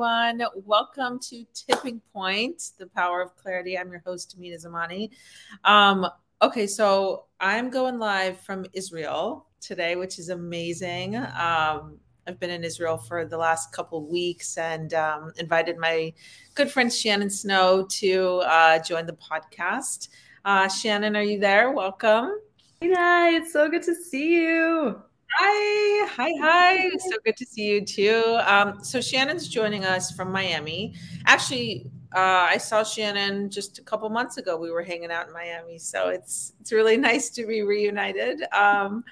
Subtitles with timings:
[0.00, 0.42] everyone.
[0.66, 3.78] Welcome to Tipping Point, the power of clarity.
[3.78, 5.10] I'm your host, Amina Zamani.
[5.64, 6.06] Um,
[6.42, 11.16] okay, so I'm going live from Israel today, which is amazing.
[11.16, 16.12] Um, I've been in Israel for the last couple weeks and um, invited my
[16.54, 20.08] good friend Shannon Snow to uh, join the podcast.
[20.44, 21.72] Uh, Shannon, are you there?
[21.72, 22.40] Welcome.
[22.80, 25.02] Hey, it's so good to see you.
[25.38, 26.90] Hi, hi, hi.
[26.98, 28.38] So good to see you too.
[28.46, 30.94] Um, so Shannon's joining us from Miami.
[31.26, 34.56] Actually, uh, I saw Shannon just a couple months ago.
[34.56, 38.42] We were hanging out in Miami, so it's it's really nice to be reunited.
[38.52, 39.04] Um,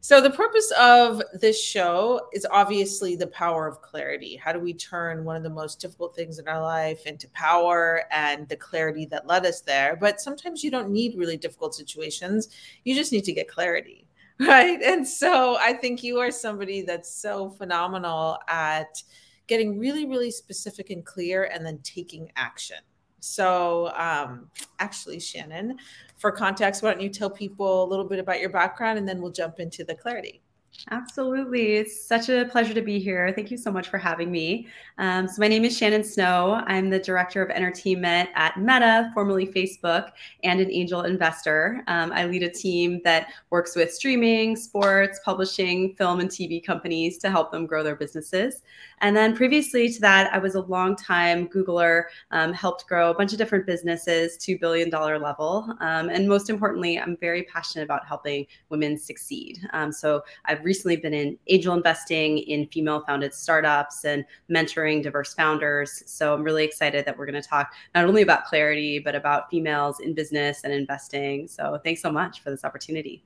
[0.00, 4.36] so the purpose of this show is obviously the power of clarity.
[4.36, 8.04] How do we turn one of the most difficult things in our life into power
[8.12, 9.96] and the clarity that led us there?
[10.00, 12.48] But sometimes you don't need really difficult situations.
[12.84, 14.06] You just need to get clarity
[14.40, 19.02] right and so i think you are somebody that's so phenomenal at
[19.48, 22.78] getting really really specific and clear and then taking action.
[23.20, 25.76] So um, actually shannon
[26.16, 29.20] for context why don't you tell people a little bit about your background and then
[29.20, 30.40] we'll jump into the clarity
[30.90, 31.74] Absolutely.
[31.74, 33.32] It's such a pleasure to be here.
[33.34, 34.68] Thank you so much for having me.
[34.98, 36.62] Um, so, my name is Shannon Snow.
[36.66, 40.12] I'm the Director of Entertainment at Meta, formerly Facebook,
[40.44, 41.82] and an angel investor.
[41.88, 47.18] Um, I lead a team that works with streaming, sports, publishing, film, and TV companies
[47.18, 48.62] to help them grow their businesses.
[49.00, 53.14] And then previously to that, I was a long time Googler, um, helped grow a
[53.14, 55.76] bunch of different businesses to billion dollar level.
[55.80, 59.58] Um, and most importantly, I'm very passionate about helping women succeed.
[59.72, 65.32] Um, so I've recently been in angel investing in female founded startups and mentoring diverse
[65.32, 66.02] founders.
[66.06, 69.50] So I'm really excited that we're going to talk not only about clarity, but about
[69.50, 71.48] females in business and investing.
[71.48, 73.24] So thanks so much for this opportunity.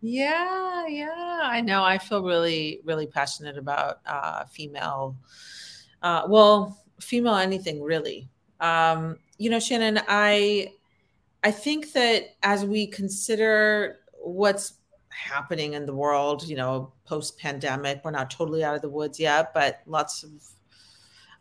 [0.00, 1.82] Yeah, yeah, I know.
[1.82, 5.16] I feel really, really passionate about uh, female.
[6.00, 8.28] Uh, well, female anything really.
[8.60, 10.72] Um, you know, Shannon, I,
[11.42, 14.74] I think that as we consider what's
[15.14, 19.18] happening in the world, you know, post pandemic, we're not totally out of the woods
[19.20, 20.30] yet, but lots of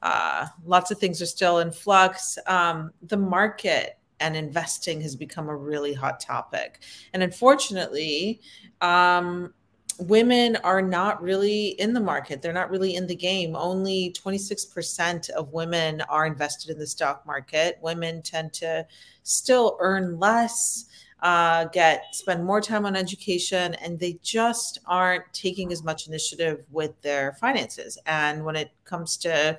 [0.02, 2.38] uh, lots of things are still in flux.
[2.46, 6.82] Um, the market and investing has become a really hot topic.
[7.14, 8.42] And unfortunately,
[8.82, 9.54] um,
[10.00, 12.42] women are not really in the market.
[12.42, 13.56] They're not really in the game.
[13.56, 17.78] Only 26% of women are invested in the stock market.
[17.82, 18.86] Women tend to
[19.24, 20.86] still earn less.
[21.24, 26.66] Uh, get spend more time on education and they just aren't taking as much initiative
[26.70, 29.58] with their finances and when it comes to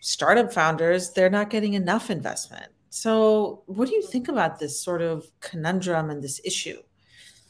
[0.00, 5.02] startup founders they're not getting enough investment so, what do you think about this sort
[5.02, 6.82] of conundrum and this issue?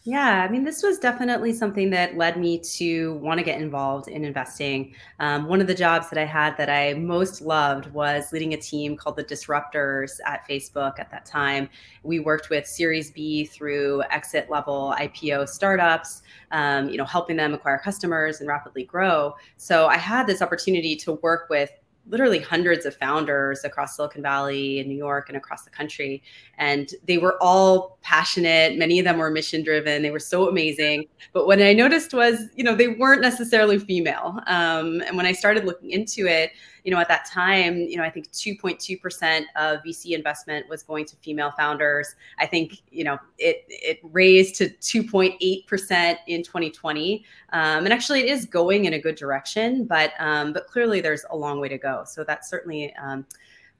[0.04, 4.09] Yeah, I mean, this was definitely something that led me to want to get involved
[4.09, 4.94] in investing.
[5.19, 8.56] Um, one of the jobs that I had that I most loved was leading a
[8.56, 11.69] team called the Disruptors at Facebook at that time.
[12.04, 16.22] We worked with Series B through exit level IPO startups,
[16.53, 19.34] um, you know, helping them acquire customers and rapidly grow.
[19.56, 21.70] So I had this opportunity to work with
[22.09, 26.23] literally hundreds of founders across Silicon Valley and New York and across the country.
[26.57, 28.79] And they were all passionate.
[28.79, 30.03] Many of them were mission driven.
[30.03, 31.07] They were so amazing.
[31.33, 34.41] But what I noticed was, you know, they weren't necessarily female.
[34.47, 36.53] Um, and when I started looking into it,
[36.84, 41.05] you know, at that time, you know, I think 2.2% of VC investment was going
[41.06, 42.15] to female founders.
[42.39, 47.25] I think, you know, it it raised to 2.8% in 2020.
[47.53, 51.25] Um, and actually, it is going in a good direction, but um, but clearly there's
[51.31, 52.05] a long way to go.
[52.06, 53.27] So that certainly um,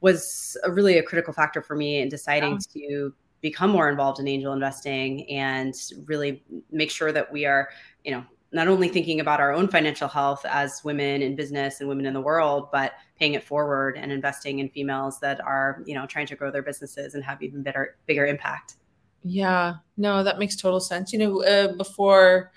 [0.01, 2.89] was a really a critical factor for me in deciding yeah.
[2.89, 5.75] to become more involved in angel investing and
[6.07, 7.69] really make sure that we are,
[8.05, 11.89] you know, not only thinking about our own financial health as women in business and
[11.89, 15.95] women in the world, but paying it forward and investing in females that are, you
[15.95, 18.77] know, trying to grow their businesses and have even better, bigger impact.
[19.23, 21.13] Yeah, no, that makes total sense.
[21.13, 22.53] You know, uh, before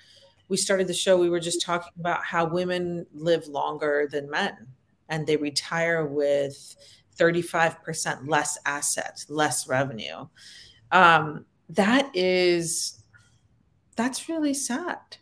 [0.48, 4.68] we started the show, we were just talking about how women live longer than men
[5.10, 6.76] and they retire with
[7.18, 10.28] 35% less assets, less revenue.
[10.92, 13.04] Um, that is,
[13.98, 15.18] that's really sad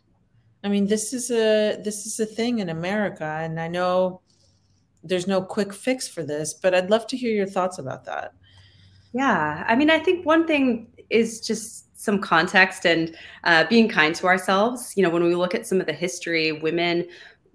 [0.62, 4.20] I mean, this is a this is a thing in America, and I know
[5.02, 8.34] there's no quick fix for this, but I'd love to hear your thoughts about that.
[9.12, 13.14] Yeah, I mean, I think one thing is just some context and
[13.44, 14.92] uh, being kind to ourselves.
[14.96, 17.06] You know, when we look at some of the history, women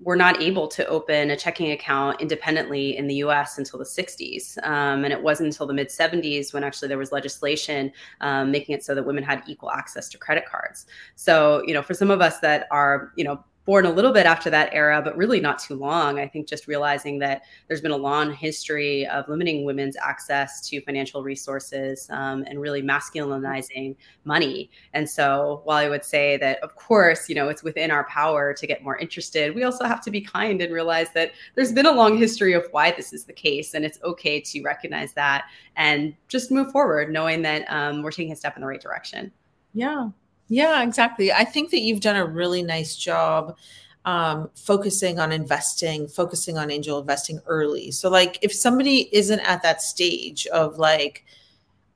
[0.01, 4.57] were not able to open a checking account independently in the US until the 60s.
[4.65, 8.75] Um, and it wasn't until the mid 70s when actually there was legislation um, making
[8.75, 10.85] it so that women had equal access to credit cards.
[11.15, 14.27] So, you know, for some of us that are, you know, born a little bit
[14.27, 16.19] after that era, but really not too long.
[16.19, 20.81] I think just realizing that there's been a long history of limiting women's access to
[20.81, 24.69] financial resources um, and really masculinizing money.
[24.93, 28.53] And so, while I would say that, of course, you know, it's within our power
[28.53, 31.87] to get more interested, we also have to be kind and realize that there's been
[31.87, 33.73] a long history of why this is the case.
[33.73, 35.45] And it's okay to recognize that
[35.75, 39.31] and just move forward, knowing that um, we're taking a step in the right direction.
[39.73, 40.09] Yeah,
[40.47, 41.31] yeah, exactly.
[41.31, 43.57] I think that you've done a really nice job
[44.05, 47.91] um, focusing on investing, focusing on angel investing early.
[47.91, 51.25] So, like, if somebody isn't at that stage of like,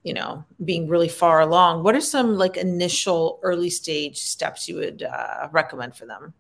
[0.04, 4.76] you know, being really far along, what are some like initial early stage steps you
[4.76, 6.34] would uh, recommend for them?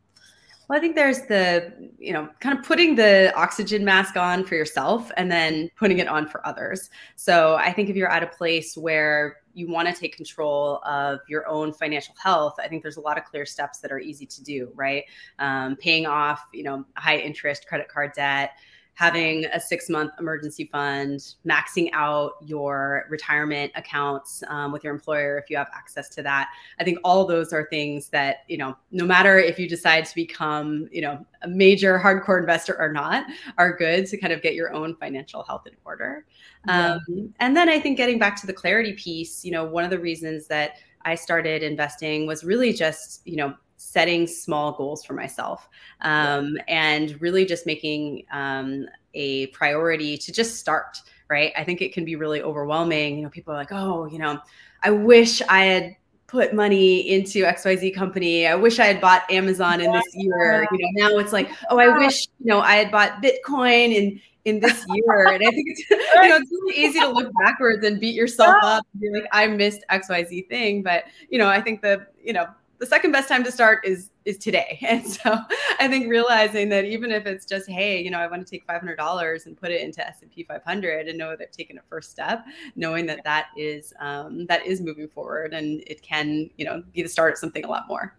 [0.69, 4.53] Well, I think there's the, you know, kind of putting the oxygen mask on for
[4.53, 6.91] yourself and then putting it on for others.
[7.15, 11.21] So I think if you're at a place where you want to take control of
[11.27, 14.27] your own financial health, I think there's a lot of clear steps that are easy
[14.27, 15.05] to do, right?
[15.39, 18.51] Um, paying off, you know, high interest credit card debt,
[18.99, 25.37] having a six month emergency fund, maxing out your retirement accounts um, with your employer
[25.37, 26.49] if you have access to that.
[26.81, 30.15] I think all those are things that, you know, no matter if you decide to
[30.15, 33.25] become, you know, a major hardcore investor or not,
[33.57, 36.25] are good to kind of get your own financial health in order.
[36.67, 36.97] Yeah.
[37.07, 39.91] Um, and then I think getting back to the clarity piece, you know, one of
[39.91, 40.73] the reasons that
[41.03, 45.69] I started investing was really just, you know, setting small goals for myself
[46.01, 51.53] um, and really just making um, a priority to just start right?
[51.55, 53.17] I think it can be really overwhelming.
[53.17, 54.39] You know people are like oh you know
[54.83, 55.95] i wish i had
[56.27, 58.47] put money into xyz company.
[58.47, 60.67] I wish i had bought amazon in this year.
[60.71, 64.21] You know now it's like oh i wish you know i had bought bitcoin in
[64.45, 65.27] in this year.
[65.27, 68.55] And i think it's you know it's really easy to look backwards and beat yourself
[68.63, 70.83] up and be like i missed xyz thing.
[70.83, 72.47] But you know i think the you know
[72.79, 74.79] the second best time to start is is today.
[74.89, 75.37] And so
[75.79, 78.65] I think realizing that even if it's just, hey, you know, I want to take
[78.65, 82.45] $500 and put it into S&P 500 and know that I've taken a first step,
[82.75, 87.03] knowing that that is um, that is moving forward and it can, you know, be
[87.03, 88.17] the start of something a lot more.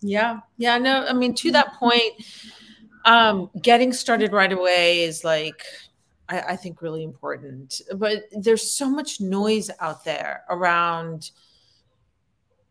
[0.00, 0.40] Yeah.
[0.58, 0.78] Yeah.
[0.78, 2.12] No, I mean, to that point,
[3.06, 5.64] um, getting started right away is like,
[6.28, 11.30] I, I think really important, but there's so much noise out there around–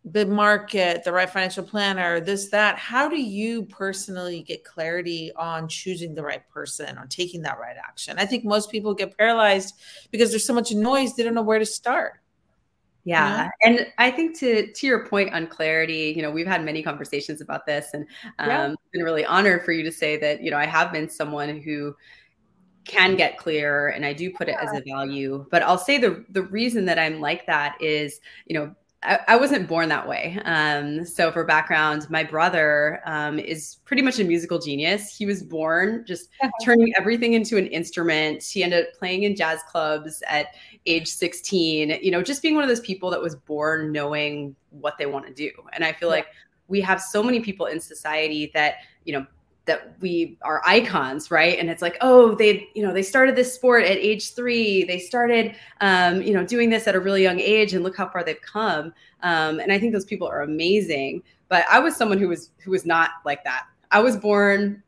[0.05, 2.77] the market, the right financial planner, this, that.
[2.77, 7.77] How do you personally get clarity on choosing the right person, on taking that right
[7.77, 8.17] action?
[8.19, 9.75] I think most people get paralyzed
[10.11, 12.19] because there's so much noise, they don't know where to start.
[13.05, 13.49] Yeah.
[13.63, 17.41] And I think to to your point on clarity, you know, we've had many conversations
[17.41, 18.05] about this and
[18.39, 18.75] um yeah.
[18.93, 21.95] been really honored for you to say that, you know, I have been someone who
[22.85, 25.45] can get clear and I do put it as a value.
[25.51, 28.73] But I'll say the the reason that I'm like that is, you know,
[29.03, 30.39] I, I wasn't born that way.
[30.45, 35.15] Um, so, for background, my brother um, is pretty much a musical genius.
[35.15, 36.29] He was born just
[36.63, 38.43] turning everything into an instrument.
[38.43, 40.47] He ended up playing in jazz clubs at
[40.85, 44.97] age 16, you know, just being one of those people that was born knowing what
[44.97, 45.51] they want to do.
[45.73, 46.15] And I feel yeah.
[46.15, 46.27] like
[46.67, 48.75] we have so many people in society that,
[49.05, 49.25] you know,
[49.65, 51.57] that we are icons right?
[51.57, 54.83] And it's like oh they you know they started this sport at age three.
[54.83, 58.09] They started um, you know doing this at a really young age and look how
[58.09, 58.93] far they've come.
[59.21, 61.23] Um, and i think those people are amazing.
[61.49, 63.65] But i was someone who was who was not like that.
[63.91, 64.83] I was born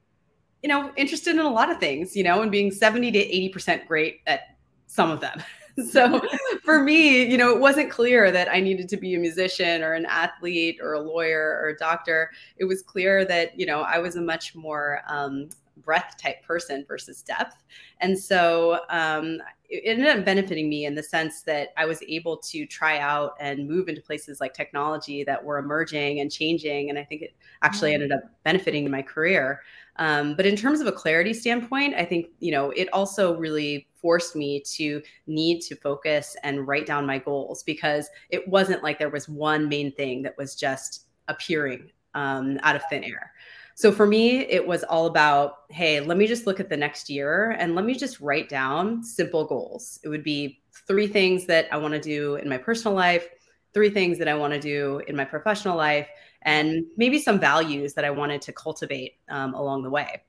[0.65, 3.49] you know interested in a lot of things you know and being 70 to 80
[3.49, 5.43] percent great at some of them
[5.89, 6.21] so
[6.63, 9.93] for me, you know, it wasn't clear that I needed to be a musician or
[9.93, 12.31] an athlete or a lawyer or a doctor.
[12.57, 16.85] It was clear that, you know, I was a much more um, breadth type person
[16.87, 17.63] versus depth.
[17.99, 19.39] And so um,
[19.69, 23.33] it ended up benefiting me in the sense that I was able to try out
[23.39, 26.89] and move into places like technology that were emerging and changing.
[26.89, 28.03] And I think it actually mm-hmm.
[28.03, 29.61] ended up benefiting my career.
[29.97, 33.87] Um, but in terms of a clarity standpoint, I think, you know, it also really
[33.93, 38.99] forced me to need to focus and write down my goals because it wasn't like
[38.99, 43.31] there was one main thing that was just appearing um, out of thin air.
[43.77, 47.09] So for me, it was all about, hey, let me just look at the next
[47.09, 49.99] year and let me just write down simple goals.
[50.03, 53.27] It would be three things that I want to do in my personal life,
[53.73, 56.07] three things that I want to do in my professional life,
[56.45, 60.23] and maybe some values that I wanted to cultivate um, along the way.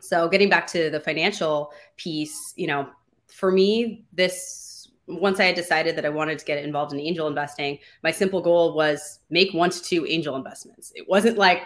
[0.00, 2.88] So getting back to the financial piece, you know,
[3.28, 7.26] for me, this once I had decided that I wanted to get involved in angel
[7.26, 10.92] investing, my simple goal was make one to two angel investments.
[10.94, 11.62] It wasn't like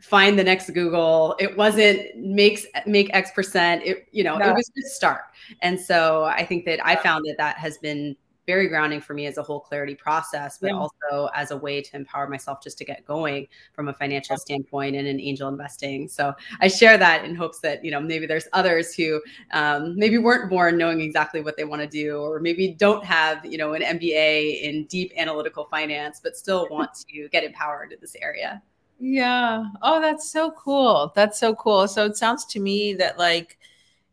[0.00, 1.36] find the next Google.
[1.38, 3.82] It wasn't makes make X percent.
[3.84, 4.50] It you know no.
[4.50, 5.22] it was just start.
[5.62, 8.16] And so I think that I found that that has been
[8.48, 10.72] very grounding for me as a whole clarity process, but yeah.
[10.78, 14.96] also as a way to empower myself just to get going from a financial standpoint
[14.96, 16.08] and in angel investing.
[16.08, 19.20] So I share that in hopes that, you know, maybe there's others who
[19.52, 23.44] um, maybe weren't born knowing exactly what they want to do, or maybe don't have,
[23.44, 27.98] you know, an MBA in deep analytical finance, but still want to get empowered in
[28.00, 28.62] this area.
[28.98, 29.66] Yeah.
[29.82, 31.12] Oh, that's so cool.
[31.14, 31.86] That's so cool.
[31.86, 33.58] So it sounds to me that like,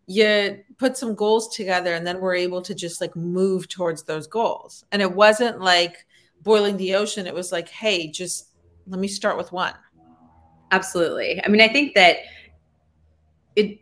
[0.07, 4.27] you put some goals together and then we're able to just like move towards those
[4.27, 4.85] goals.
[4.91, 6.05] And it wasn't like
[6.43, 7.27] boiling the ocean.
[7.27, 8.49] It was like, hey, just
[8.87, 9.73] let me start with one.
[10.71, 11.43] Absolutely.
[11.43, 12.17] I mean, I think that
[13.55, 13.79] it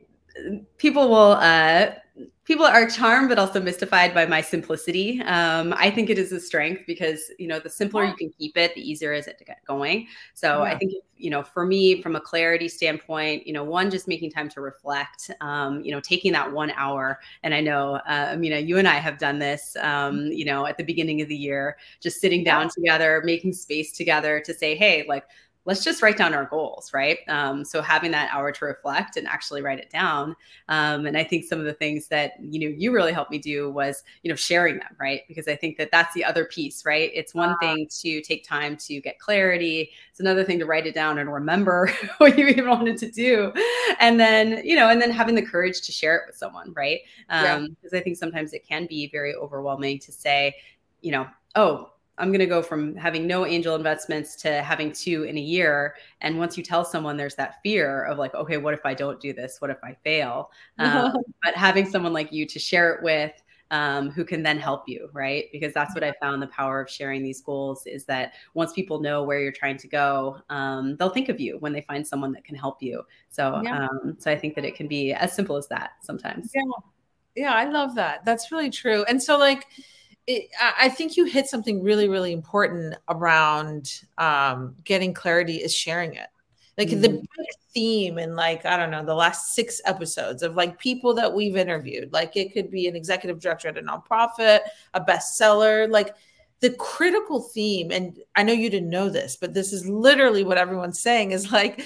[0.77, 1.91] people will uh
[2.45, 6.39] people are charmed but also mystified by my simplicity um, i think it is a
[6.39, 9.45] strength because you know the simpler you can keep it the easier is it to
[9.45, 10.71] get going so yeah.
[10.71, 14.29] i think you know for me from a clarity standpoint you know one just making
[14.29, 18.59] time to reflect um, you know taking that one hour and i know uh, amina
[18.59, 20.31] you and i have done this um, mm-hmm.
[20.31, 22.69] you know at the beginning of the year just sitting down yeah.
[22.75, 25.23] together making space together to say hey like
[25.65, 27.19] let's just write down our goals, right?
[27.27, 30.35] Um, so having that hour to reflect and actually write it down.
[30.67, 33.37] Um, and I think some of the things that you know you really helped me
[33.37, 35.21] do was you know sharing them, right?
[35.27, 37.11] Because I think that that's the other piece, right?
[37.13, 39.91] It's one uh, thing to take time to get clarity.
[40.09, 43.53] It's another thing to write it down and remember what you even wanted to do,
[43.99, 46.99] and then you know, and then having the courage to share it with someone, right?
[47.27, 47.99] Because um, yeah.
[47.99, 50.55] I think sometimes it can be very overwhelming to say,
[51.01, 55.23] you know, oh I'm going to go from having no angel investments to having two
[55.23, 55.95] in a year.
[56.21, 59.19] And once you tell someone there's that fear of like, okay, what if I don't
[59.19, 59.57] do this?
[59.59, 60.51] What if I fail?
[60.79, 63.31] Um, but having someone like you to share it with,
[63.71, 65.45] um, who can then help you, right?
[65.51, 68.99] Because that's what I found the power of sharing these goals is that once people
[68.99, 72.31] know where you're trying to go, um, they'll think of you when they find someone
[72.33, 73.01] that can help you.
[73.29, 73.87] So, yeah.
[73.87, 76.51] um, so I think that it can be as simple as that sometimes.
[76.53, 76.61] Yeah,
[77.35, 78.23] yeah, I love that.
[78.25, 79.05] That's really true.
[79.05, 79.65] And so, like,
[80.27, 86.13] it, I think you hit something really, really important around um, getting clarity is sharing
[86.15, 86.27] it.
[86.77, 87.01] Like mm-hmm.
[87.01, 91.13] the big theme in like, I don't know, the last six episodes of like people
[91.15, 94.61] that we've interviewed, like it could be an executive director at a nonprofit,
[94.93, 96.15] a bestseller, like
[96.61, 100.57] the critical theme, and I know you didn't know this, but this is literally what
[100.57, 101.85] everyone's saying is like,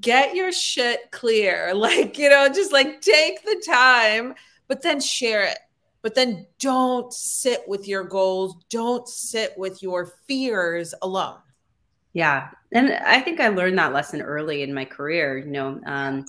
[0.00, 1.72] get your shit clear.
[1.82, 4.34] Like, you know, just like take the time,
[4.68, 5.58] but then share it
[6.02, 8.56] but then don't sit with your goals.
[8.68, 11.38] Don't sit with your fears alone.
[12.12, 12.50] Yeah.
[12.72, 16.24] And i think i learned that lesson early in my career you know um,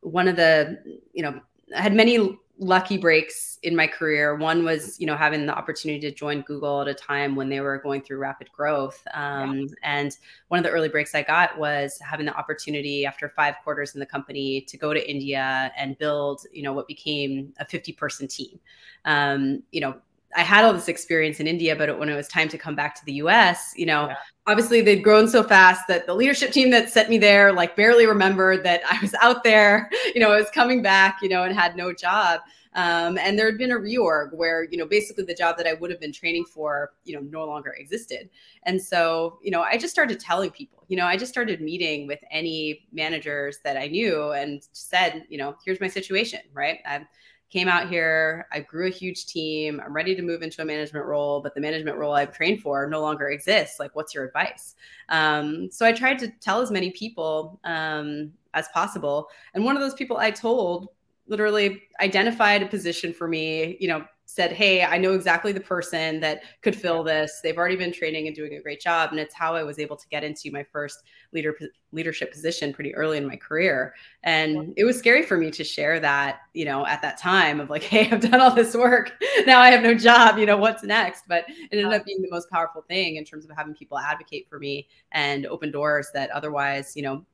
[0.00, 0.78] one of the
[1.12, 1.40] you know
[1.76, 4.34] i had many lucky breaks in my career.
[4.36, 7.60] One was, you know, having the opportunity to join Google at a time when they
[7.60, 9.06] were going through rapid growth.
[9.12, 9.66] Um, yeah.
[9.82, 10.16] And
[10.48, 14.00] one of the early breaks I got was having the opportunity after five quarters in
[14.00, 18.26] the company to go to India and build, you know, what became a 50 person
[18.26, 18.58] team.
[19.04, 19.96] Um, you know,
[20.34, 22.94] I had all this experience in India, but when it was time to come back
[22.96, 24.16] to the US, you know, yeah.
[24.46, 28.06] obviously they'd grown so fast that the leadership team that sent me there like barely
[28.06, 31.54] remembered that I was out there, you know, I was coming back, you know, and
[31.54, 32.40] had no job.
[32.74, 35.72] Um, and there had been a reorg where, you know, basically the job that I
[35.72, 38.28] would have been training for, you know, no longer existed.
[38.64, 42.06] And so, you know, I just started telling people, you know, I just started meeting
[42.06, 46.80] with any managers that I knew and said, you know, here's my situation, right?
[46.86, 47.08] I'm,
[47.50, 49.80] came out here, I grew a huge team.
[49.84, 52.88] I'm ready to move into a management role, but the management role I've trained for
[52.88, 53.78] no longer exists.
[53.78, 54.74] Like, what's your advice?
[55.08, 59.28] Um, so I tried to tell as many people um, as possible.
[59.54, 60.88] And one of those people I told
[61.28, 66.20] literally identified a position for me, you know, said, Hey, I know exactly the person
[66.20, 67.40] that could fill this.
[67.42, 69.10] They've already been training and doing a great job.
[69.10, 71.56] And it's how I was able to get into my first leader
[71.92, 73.94] leadership position pretty early in my career.
[74.24, 77.70] And it was scary for me to share that, you know, at that time of
[77.70, 79.12] like, Hey, I've done all this work.
[79.46, 81.24] Now I have no job, you know, what's next?
[81.28, 84.48] But it ended up being the most powerful thing in terms of having people advocate
[84.50, 87.24] for me and open doors that otherwise, you know,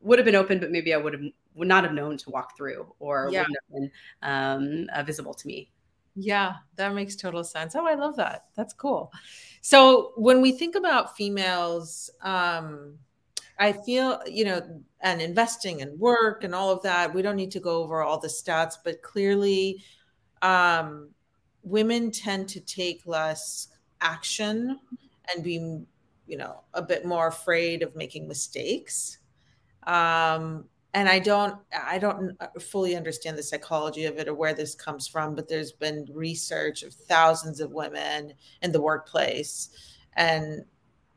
[0.00, 1.22] would have been open, but maybe I would have
[1.54, 3.40] would not have known to walk through or yeah.
[3.40, 3.90] wouldn't have been
[4.22, 5.70] um, uh, visible to me.
[6.16, 7.74] Yeah, that makes total sense.
[7.74, 8.44] Oh, I love that.
[8.54, 9.12] That's cool.
[9.62, 12.98] So when we think about females, um,
[13.58, 17.50] I feel, you know, and investing and work and all of that, we don't need
[17.52, 19.82] to go over all the stats, but clearly
[20.42, 21.10] um,
[21.62, 23.68] women tend to take less
[24.00, 24.78] action
[25.34, 25.82] and be,
[26.26, 29.18] you know, a bit more afraid of making mistakes.
[29.86, 34.54] Um, and I don't I don't uh, fully understand the psychology of it or where
[34.54, 38.32] this comes from, but there's been research of thousands of women
[38.62, 39.70] in the workplace
[40.14, 40.64] and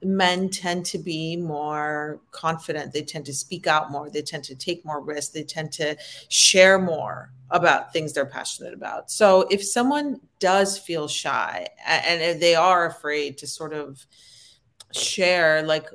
[0.04, 2.92] men tend to be more confident.
[2.92, 4.10] They tend to speak out more.
[4.10, 5.32] They tend to take more risks.
[5.32, 5.96] They tend to
[6.30, 9.10] share more about things they're passionate about.
[9.10, 14.06] So if someone does feel shy and they are afraid to sort of
[14.92, 15.90] share like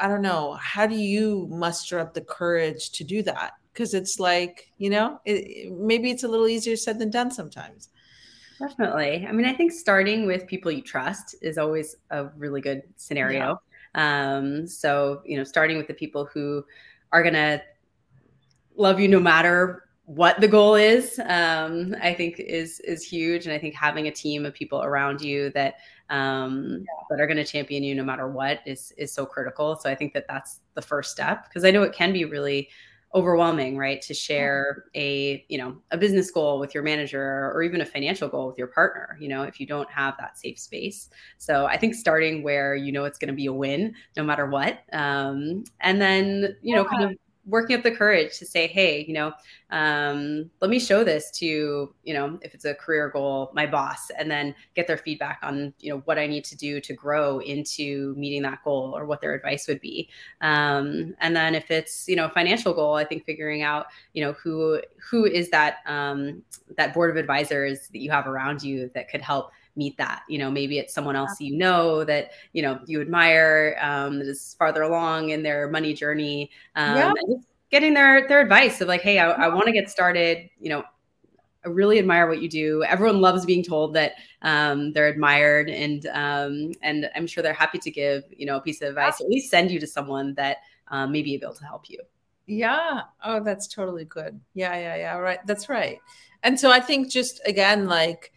[0.00, 4.18] i don't know how do you muster up the courage to do that because it's
[4.18, 7.90] like you know it, maybe it's a little easier said than done sometimes
[8.58, 9.24] Definitely.
[9.26, 13.60] I mean, I think starting with people you trust is always a really good scenario.
[13.94, 14.36] Yeah.
[14.36, 16.64] Um, so, you know, starting with the people who
[17.12, 17.62] are going to
[18.76, 23.46] love you no matter what the goal is, um, I think is is huge.
[23.46, 25.76] And I think having a team of people around you that
[26.10, 26.86] um, yeah.
[27.10, 29.76] that are going to champion you no matter what is is so critical.
[29.76, 32.68] So I think that that's the first step because I know it can be really
[33.14, 37.80] overwhelming right to share a you know a business goal with your manager or even
[37.80, 41.08] a financial goal with your partner you know if you don't have that safe space
[41.38, 44.44] so i think starting where you know it's going to be a win no matter
[44.44, 47.16] what um, and then you know kind of
[47.48, 49.32] working up the courage to say, hey, you know,
[49.70, 54.10] um, let me show this to, you know, if it's a career goal, my boss,
[54.18, 57.38] and then get their feedback on, you know, what I need to do to grow
[57.40, 60.08] into meeting that goal or what their advice would be.
[60.42, 64.32] Um, and then if it's, you know, financial goal, I think figuring out, you know,
[64.34, 66.42] who who is that um,
[66.76, 70.38] that board of advisors that you have around you that could help meet that you
[70.38, 74.54] know maybe it's someone else you know that you know you admire um, that is
[74.58, 77.12] farther along in their money journey um, yeah.
[77.70, 80.84] getting their their advice of like hey i, I want to get started you know
[81.64, 82.84] I really admire what you do.
[82.84, 87.78] Everyone loves being told that um, they're admired, and um, and I'm sure they're happy
[87.78, 90.58] to give you know a piece of advice, at least send you to someone that
[90.86, 91.98] um, may be able to help you.
[92.46, 93.02] Yeah.
[93.22, 94.40] Oh, that's totally good.
[94.54, 95.18] Yeah, yeah, yeah.
[95.18, 95.38] Right.
[95.46, 96.00] That's right.
[96.42, 98.32] And so I think just again, like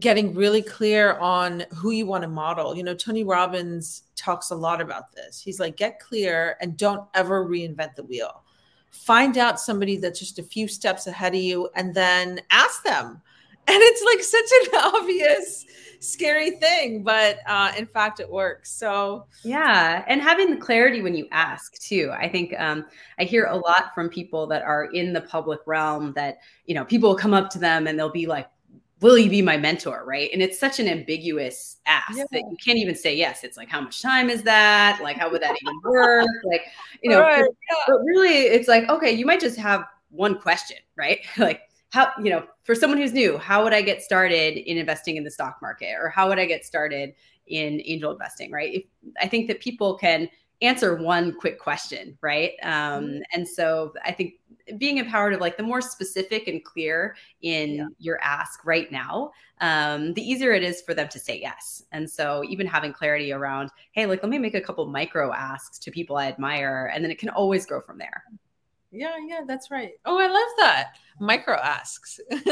[0.00, 2.76] getting really clear on who you want to model.
[2.76, 5.40] You know, Tony Robbins talks a lot about this.
[5.40, 8.42] He's like, get clear and don't ever reinvent the wheel.
[8.90, 13.20] Find out somebody that's just a few steps ahead of you and then ask them.
[13.66, 15.64] And it's like such an obvious,
[15.98, 18.70] scary thing, but uh, in fact, it works.
[18.70, 20.04] So, yeah.
[20.06, 22.12] And having the clarity when you ask, too.
[22.12, 22.84] I think um,
[23.18, 26.84] I hear a lot from people that are in the public realm that, you know,
[26.84, 28.48] people will come up to them and they'll be like,
[29.04, 32.24] will you be my mentor right and it's such an ambiguous ask yeah.
[32.32, 35.30] that you can't even say yes it's like how much time is that like how
[35.30, 36.62] would that even work like
[37.02, 37.44] you know right.
[37.44, 37.76] yeah.
[37.86, 42.30] but really it's like okay you might just have one question right like how you
[42.30, 45.58] know for someone who's new how would i get started in investing in the stock
[45.60, 47.12] market or how would i get started
[47.46, 48.84] in angel investing right if,
[49.20, 50.26] i think that people can
[50.62, 52.70] answer one quick question right um,
[53.04, 53.18] mm-hmm.
[53.34, 54.32] and so i think
[54.78, 57.86] being empowered of like the more specific and clear in yeah.
[57.98, 61.82] your ask right now um, the easier it is for them to say yes.
[61.92, 65.78] And so even having clarity around hey like let me make a couple micro asks
[65.78, 68.24] to people i admire and then it can always grow from there.
[68.90, 69.92] Yeah yeah that's right.
[70.04, 70.94] Oh i love that.
[71.20, 72.18] Micro asks.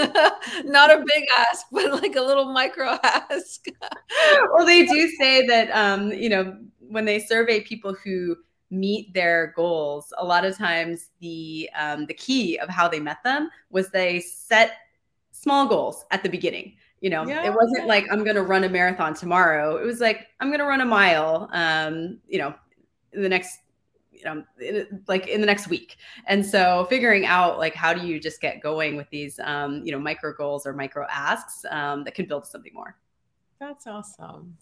[0.64, 3.66] Not a big ask but like a little micro ask.
[4.52, 8.36] Well they do say that um you know when they survey people who
[8.72, 13.22] meet their goals, a lot of times the um, the key of how they met
[13.22, 14.72] them was they set
[15.30, 16.74] small goals at the beginning.
[17.00, 17.44] You know, yeah.
[17.44, 19.76] it wasn't like I'm going to run a marathon tomorrow.
[19.76, 21.48] It was like I'm going to run a mile.
[21.52, 22.54] Um, you know,
[23.12, 23.58] in the next
[24.10, 24.44] you know
[25.08, 28.60] like in the next week and so figuring out like how do you just get
[28.60, 32.46] going with these um, you know micro goals or micro asks um, that can build
[32.46, 32.96] something more
[33.62, 34.56] that's awesome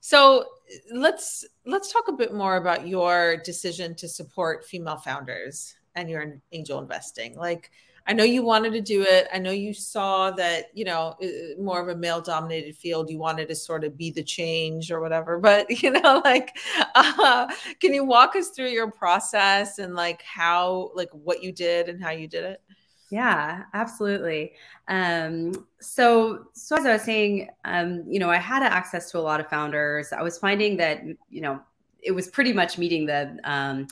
[0.00, 0.44] so
[0.92, 6.40] let's let's talk a bit more about your decision to support female founders and your
[6.52, 7.36] angel investing.
[7.36, 7.70] Like
[8.06, 9.28] I know you wanted to do it.
[9.32, 11.16] I know you saw that, you know,
[11.58, 13.08] more of a male dominated field.
[13.08, 15.38] You wanted to sort of be the change or whatever.
[15.44, 16.54] But, you know, like,
[16.94, 17.46] uh,
[17.80, 22.02] can you walk us through your process and like how, like what you did and
[22.02, 22.62] how you did it?
[23.10, 24.52] Yeah, absolutely.
[24.88, 29.20] Um, so, so as I was saying, um, you know, I had access to a
[29.20, 30.12] lot of founders.
[30.12, 31.60] I was finding that, you know,
[32.02, 33.86] it was pretty much meeting the um,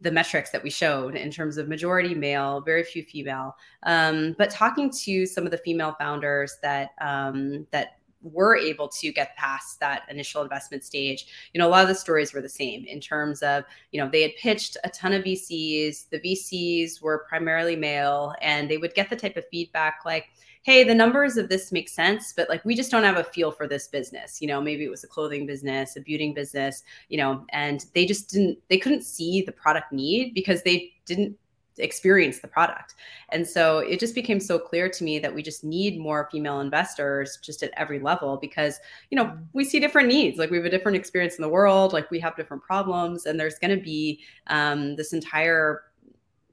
[0.00, 3.56] the metrics that we showed in terms of majority male, very few female.
[3.84, 9.12] Um, but talking to some of the female founders that um, that were able to
[9.12, 12.48] get past that initial investment stage you know a lot of the stories were the
[12.48, 17.00] same in terms of you know they had pitched a ton of vcs the vcs
[17.00, 20.26] were primarily male and they would get the type of feedback like
[20.64, 23.52] hey the numbers of this make sense but like we just don't have a feel
[23.52, 24.40] for this business.
[24.40, 28.06] You know maybe it was a clothing business a beauty business you know and they
[28.06, 31.36] just didn't they couldn't see the product need because they didn't
[31.78, 32.94] experience the product.
[33.30, 36.60] And so it just became so clear to me that we just need more female
[36.60, 38.78] investors just at every level because,
[39.10, 40.38] you know, we see different needs.
[40.38, 43.38] Like we have a different experience in the world, like we have different problems, and
[43.38, 45.82] there's going to be um, this entire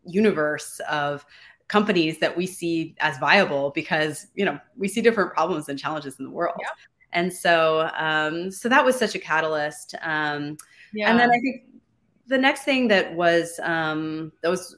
[0.05, 1.25] universe of
[1.67, 6.19] companies that we see as viable because you know we see different problems and challenges
[6.19, 6.67] in the world yeah.
[7.13, 10.57] and so um, so that was such a catalyst um,
[10.93, 11.09] yeah.
[11.09, 11.63] and then i think
[12.27, 14.75] the next thing that was um, that was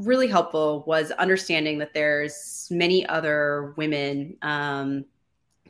[0.00, 5.04] really helpful was understanding that there's many other women um,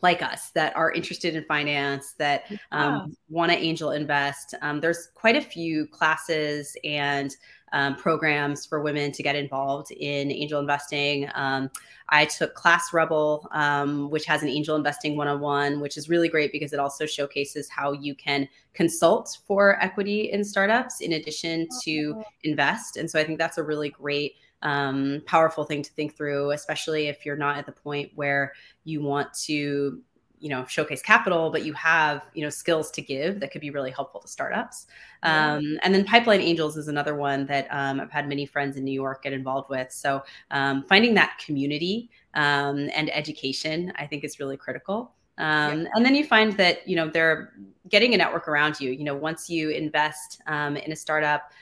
[0.03, 4.55] like us that are interested in finance that um, want to angel invest.
[4.62, 7.35] Um, there's quite a few classes and
[7.72, 11.28] um, programs for women to get involved in angel investing.
[11.35, 11.70] Um,
[12.09, 16.50] I took Class Rebel, um, which has an angel investing 101, which is really great
[16.52, 22.14] because it also showcases how you can consult for equity in startups in addition to
[22.16, 22.24] oh.
[22.42, 22.96] invest.
[22.96, 27.06] And so I think that's a really great um, powerful thing to think through, especially
[27.06, 28.52] if you're not at the point where
[28.85, 30.02] you want to
[30.40, 33.70] you know showcase capital but you have you know skills to give that could be
[33.70, 34.87] really helpful to startups.
[35.22, 38.85] Um, and then pipeline angels is another one that um, i've had many friends in
[38.85, 39.92] new york get involved with.
[39.92, 45.12] So um, finding that community um, and education i think is really critical.
[45.38, 47.53] Um, and then you find that you know they're
[47.88, 48.90] getting a network around you.
[48.90, 51.53] You know once you invest um, in a startup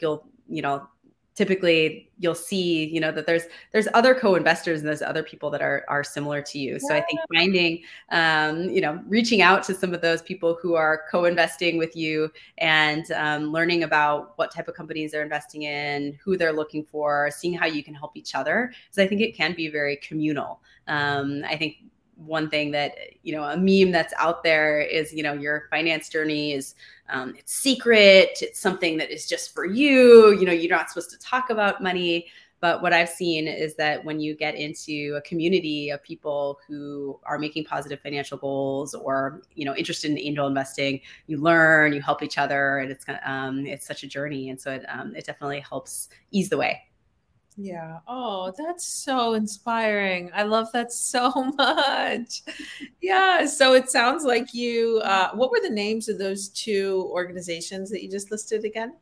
[0.00, 0.88] you'll you know
[1.34, 5.60] typically you'll see you know that there's there's other co-investors and there's other people that
[5.60, 6.78] are are similar to you.
[6.78, 10.74] So i think finding um, you know reaching out to some of those people who
[10.74, 16.18] are co-investing with you and um, learning about what type of companies they're investing in
[16.22, 19.36] who they're looking for seeing how you can help each other because i think it
[19.36, 20.60] can be very communal.
[20.86, 21.76] Um, i think
[22.16, 26.08] one thing that you know a meme that's out there is you know your finance
[26.08, 26.74] journey is
[27.08, 31.10] um, it's secret it's something that is just for you you know you're not supposed
[31.10, 32.26] to talk about money.
[32.60, 37.20] But what i've seen is that when you get into a community of people who
[37.24, 42.00] are making positive financial goals or you know interested in angel investing you learn you
[42.00, 44.48] help each other and it's um, it's such a journey.
[44.48, 46.80] And so it, um, it definitely helps ease the way
[47.56, 47.98] yeah.
[48.08, 50.30] Oh, that's so inspiring.
[50.34, 52.42] I love that so much.
[53.00, 53.46] Yeah.
[53.46, 58.02] So it sounds like you, uh, what were the names of those two organizations that
[58.02, 58.94] you just listed again?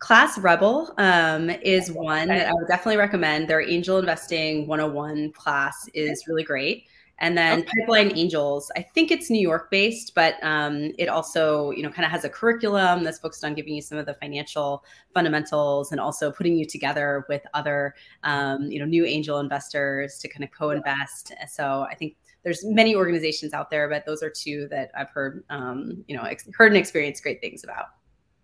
[0.00, 3.48] Class Rebel um, is one that I would definitely recommend.
[3.48, 6.84] Their Angel Investing 101 class is really great.
[7.20, 7.70] And then okay.
[7.80, 12.04] Pipeline Angels, I think it's New York based, but um, it also, you know, kind
[12.04, 16.00] of has a curriculum that's focused on giving you some of the financial fundamentals and
[16.00, 20.50] also putting you together with other, um, you know, new angel investors to kind of
[20.50, 21.32] co-invest.
[21.48, 25.44] So I think there's many organizations out there, but those are two that I've heard,
[25.50, 27.86] um, you know, ex- heard and experienced great things about.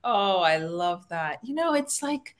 [0.04, 1.40] Oh, I love that.
[1.42, 2.35] You know, it's like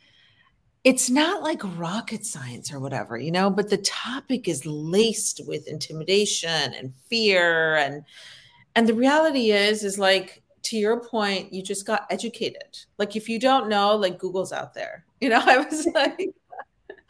[0.85, 5.69] it's not like rocket science or whatever, you know, but the topic is laced with
[5.69, 8.05] intimidation and fear and
[8.77, 12.79] and the reality is is like to your point, you just got educated.
[12.99, 15.05] Like if you don't know, like Google's out there.
[15.21, 16.31] You know, I was like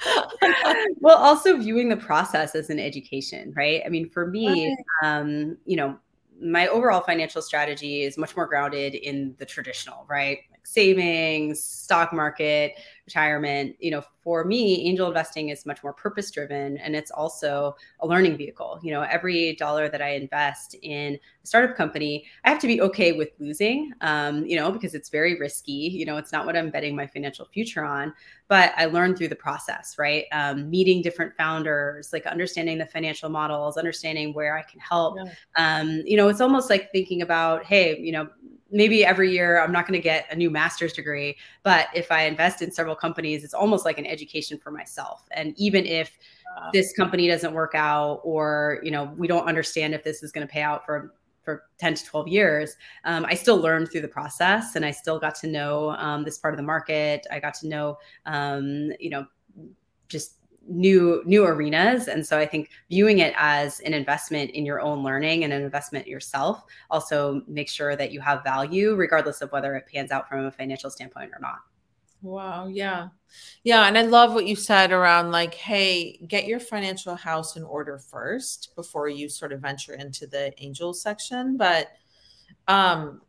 [1.00, 3.82] well, also viewing the process as an education, right?
[3.84, 5.98] I mean, for me, um, you know,
[6.40, 10.38] my overall financial strategy is much more grounded in the traditional, right?
[10.70, 12.74] Savings, stock market,
[13.06, 13.74] retirement.
[13.80, 18.06] You know, for me, angel investing is much more purpose driven and it's also a
[18.06, 18.78] learning vehicle.
[18.82, 22.80] You know, every dollar that I invest in a startup company, I have to be
[22.82, 25.72] okay with losing, um, you know, because it's very risky.
[25.72, 28.14] You know, it's not what I'm betting my financial future on,
[28.46, 30.26] but I learned through the process, right?
[30.30, 35.16] Um, meeting different founders, like understanding the financial models, understanding where I can help.
[35.16, 35.32] Yeah.
[35.56, 38.28] Um, you know, it's almost like thinking about, hey, you know,
[38.70, 42.22] maybe every year I'm not going to get a new master's degree, but if I
[42.22, 45.26] invest in several companies, it's almost like an education for myself.
[45.32, 46.16] And even if
[46.72, 50.46] this company doesn't work out, or you know, we don't understand if this is going
[50.46, 54.08] to pay out for for 10 to 12 years, um, I still learned through the
[54.08, 57.26] process, and I still got to know um, this part of the market.
[57.30, 59.26] I got to know, um, you know,
[60.08, 60.34] just
[60.66, 62.08] new new arenas.
[62.08, 65.62] And so i think viewing it as an investment in your own learning and an
[65.62, 70.28] investment yourself also makes sure that you have value regardless of whether it pans out
[70.28, 71.58] from a financial standpoint or not.
[72.22, 72.66] Wow.
[72.66, 73.08] Yeah.
[73.64, 73.86] Yeah.
[73.86, 77.98] And i love what you said around like hey get your financial house in order
[77.98, 81.56] first before you sort of venture into the angel section.
[81.56, 81.88] But
[82.68, 83.22] um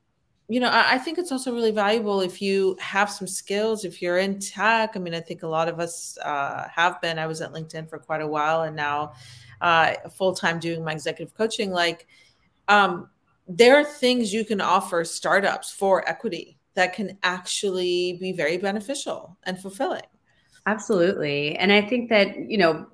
[0.52, 4.02] you know, I, I, think it's also really valuable if you have some skills, if
[4.02, 4.98] you're in tech.
[4.98, 7.18] I mean, I think a lot of us uh, have been.
[7.18, 9.14] I was at LinkedIn for quite a while and now
[9.62, 11.72] uh, full time doing my executive coaching.
[11.72, 12.06] Like,
[12.68, 13.10] um,
[13.48, 19.38] there are things you can offer startups for equity that can actually be very beneficial
[19.44, 20.02] and fulfilling.
[20.66, 21.56] Absolutely.
[21.56, 22.88] And I think that, you know,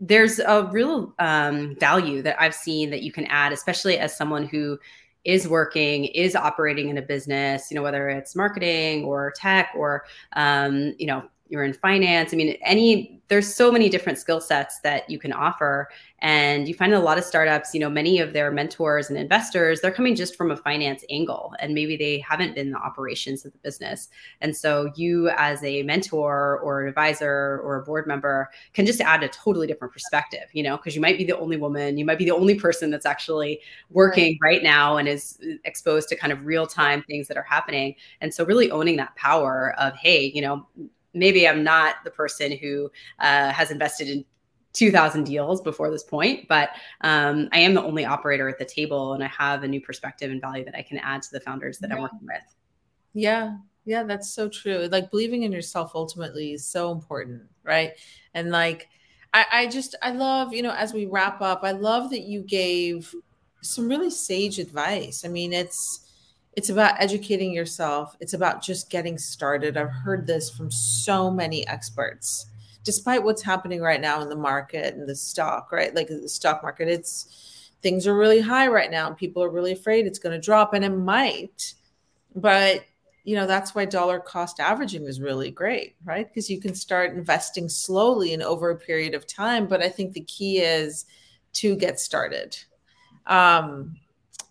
[0.00, 4.46] there's a real um, value that I've seen that you can add, especially as someone
[4.46, 4.78] who
[5.24, 10.04] is working, is operating in a business, you know, whether it's marketing or tech or,
[10.34, 12.32] um, you know, you're in finance.
[12.32, 15.88] I mean, any there's so many different skill sets that you can offer
[16.22, 19.80] and you find a lot of startups, you know, many of their mentors and investors,
[19.80, 23.52] they're coming just from a finance angle and maybe they haven't been the operations of
[23.52, 24.08] the business.
[24.40, 29.00] And so you as a mentor or an advisor or a board member can just
[29.00, 32.04] add a totally different perspective, you know, because you might be the only woman, you
[32.04, 36.32] might be the only person that's actually working right, now and is exposed to kind
[36.32, 37.94] of real-time things that are happening.
[38.20, 40.66] And so really owning that power of, hey, you know,
[41.14, 44.24] maybe I'm not the person who uh, has invested in
[44.72, 49.14] 2000 deals before this point, but um, I am the only operator at the table
[49.14, 51.78] and I have a new perspective and value that I can add to the founders
[51.78, 51.96] that yeah.
[51.96, 52.42] I'm working with.
[53.12, 53.56] Yeah.
[53.84, 54.88] Yeah, that's so true.
[54.90, 57.92] Like believing in yourself ultimately is so important, right?
[58.34, 58.88] And like,
[59.32, 62.42] I, I just, I love, you know, as we wrap up, I love that you
[62.42, 63.12] gave
[63.62, 65.24] some really sage advice.
[65.24, 66.06] I mean, it's,
[66.54, 71.66] it's about educating yourself it's about just getting started i've heard this from so many
[71.68, 72.46] experts
[72.84, 75.94] despite what's happening right now in the market and the stock right?
[75.94, 79.72] Like the stock market it's things are really high right now and people are really
[79.72, 81.74] afraid it's going to drop and it might.
[82.34, 82.84] But
[83.24, 86.28] you know that's why dollar cost averaging is really great right?
[86.28, 90.12] Because you can start investing slowly and over a period of time but i think
[90.12, 91.04] the key is
[91.52, 92.56] to get started.
[93.26, 93.96] Um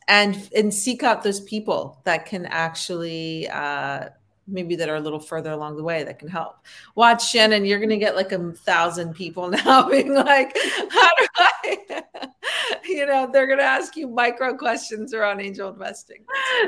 [0.10, 4.10] and and seek out those people that can actually uh,
[4.50, 6.66] maybe that are a little further along the way that can help.
[6.96, 10.56] Watch Shannon, you're gonna get like a thousand people now being like,
[10.90, 12.04] how do I
[12.88, 16.26] you know, they're gonna ask you micro questions around angel investing.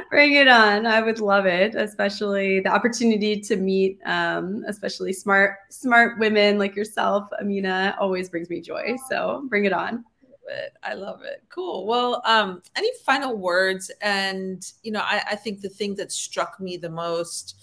[0.09, 0.85] Bring it on.
[0.85, 6.75] I would love it, especially the opportunity to meet um, especially smart, smart women like
[6.75, 8.95] yourself, Amina, always brings me joy.
[9.09, 10.05] So bring it on
[10.49, 10.73] it.
[10.83, 11.43] I love it.
[11.49, 11.85] Cool.
[11.85, 13.91] Well, um, any final words?
[14.01, 17.55] And you know, I, I think the thing that struck me the most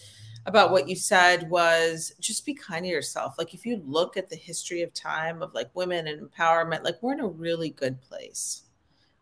[0.47, 3.35] about what you said was just be kind to yourself.
[3.39, 6.97] Like if you look at the history of time of like women and empowerment, like
[7.03, 8.63] we're in a really good place.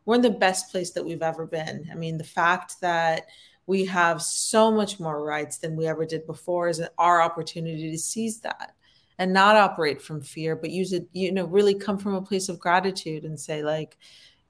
[0.05, 1.88] We're in the best place that we've ever been.
[1.90, 3.27] I mean, the fact that
[3.66, 7.99] we have so much more rights than we ever did before is our opportunity to
[7.99, 8.76] seize that
[9.18, 12.48] and not operate from fear but use it you know really come from a place
[12.48, 13.96] of gratitude and say like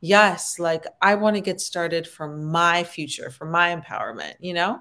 [0.00, 4.74] yes like i want to get started for my future for my empowerment you know?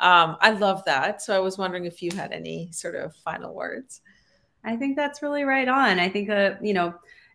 [0.00, 1.22] Um, i love that.
[1.22, 4.00] So i was wondering if you had any sort of final words.
[4.64, 5.98] I think that's really right on.
[5.98, 6.94] I think that you know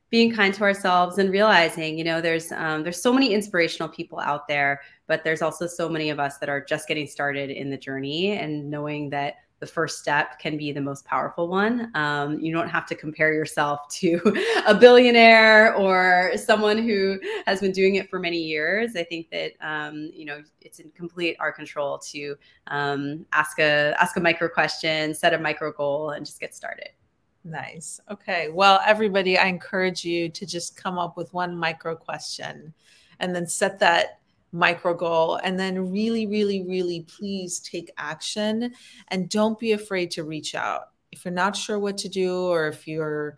[0.10, 4.20] being kind to ourselves and realizing you know there's um, there's so many inspirational people
[4.20, 7.72] out there but there's also so many of us that are just getting started in
[7.72, 11.90] the journey and knowing that the first step can be the most powerful one.
[11.96, 14.20] Um, you don't have to compare yourself to
[14.68, 18.98] a billionaire or someone who has been doing it for many years.
[18.98, 22.36] I think that um, you know it's in complete our control to
[22.68, 26.90] um, ask a ask a micro question, set a micro goal, and just get started.
[27.46, 28.02] Nice.
[28.12, 28.50] Okay.
[28.50, 32.74] Well, everybody, I encourage you to just come up with one micro question
[33.20, 34.20] and then set that
[34.54, 38.72] micro goal and then really really really please take action
[39.10, 40.90] and don't be afraid to reach out.
[41.12, 43.38] If you're not sure what to do or if you're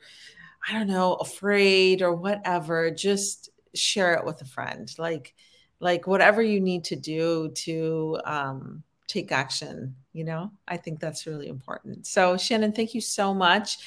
[0.67, 4.93] i don't know afraid or whatever just share it with a friend.
[4.97, 5.33] Like
[5.79, 11.27] like whatever you need to do to um, take action you know i think that's
[11.27, 12.07] really important.
[12.07, 13.77] So shannon thank you so much.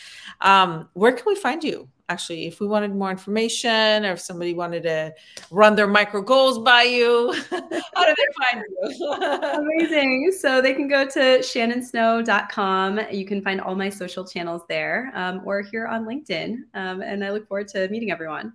[0.43, 2.47] Um, where can we find you actually?
[2.47, 5.15] If we wanted more information or if somebody wanted to
[5.51, 9.13] run their micro goals by you how do they find you?
[9.13, 10.33] Amazing.
[10.39, 15.41] So they can go to shannonsnow.com you can find all my social channels there um,
[15.47, 16.59] or here on linkedin.
[16.75, 18.53] Um, and i look forward to meeting everyone.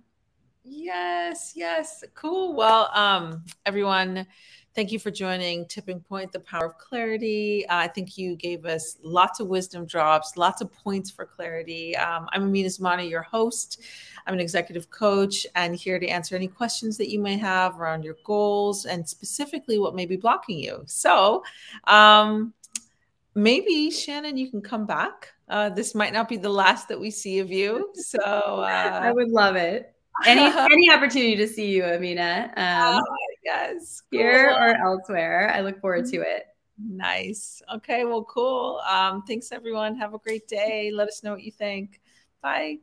[0.62, 2.04] Yes yes.
[2.14, 2.54] Cool.
[2.54, 4.26] Well um, everyone
[4.74, 7.64] Thank you for joining Tipping Point, the power of clarity.
[7.68, 11.96] Uh, I think you gave us lots of wisdom drops, lots of points for clarity.
[11.96, 13.80] Um, I'm Amina Zamani, your host.
[14.26, 18.02] I'm an executive coach and here to answer any questions that you may have around
[18.02, 20.82] your goals and specifically what may be blocking you.
[20.86, 21.44] So,
[21.84, 22.52] um,
[23.36, 25.34] maybe Shannon, you can come back.
[25.48, 27.92] Uh, this might not be the last that we see of you.
[27.94, 29.94] So, uh, I would love it
[30.26, 32.52] any any opportunity to see you, Amina.
[32.56, 33.02] Um,
[33.44, 34.20] yes, cool.
[34.20, 35.52] here or elsewhere.
[35.54, 36.46] I look forward to it.
[36.78, 37.62] Nice.
[37.72, 38.04] Okay.
[38.04, 38.80] Well, cool.
[38.88, 39.96] Um, thanks, everyone.
[39.96, 40.90] Have a great day.
[40.92, 42.00] Let us know what you think.
[42.42, 42.78] Bye.